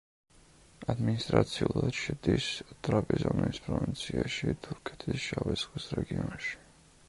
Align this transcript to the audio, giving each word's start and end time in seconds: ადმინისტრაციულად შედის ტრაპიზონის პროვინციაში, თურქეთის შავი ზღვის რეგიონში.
ადმინისტრაციულად 0.93 1.99
შედის 2.05 2.47
ტრაპიზონის 2.87 3.61
პროვინციაში, 3.69 4.57
თურქეთის 4.69 5.23
შავი 5.31 5.63
ზღვის 5.67 5.91
რეგიონში. 6.01 6.61